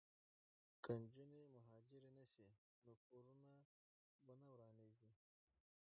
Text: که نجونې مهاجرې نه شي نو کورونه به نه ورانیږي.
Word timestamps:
که 0.83 0.91
نجونې 1.01 1.41
مهاجرې 1.55 2.09
نه 2.17 2.25
شي 2.31 2.43
نو 2.85 2.91
کورونه 3.07 3.51
به 4.23 4.33
نه 4.43 4.47
ورانیږي. 4.51 5.11